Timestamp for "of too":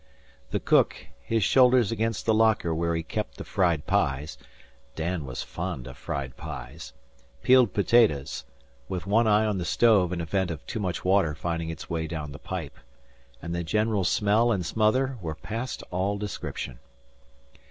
10.49-10.79